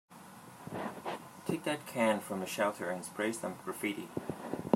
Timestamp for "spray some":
3.05-3.59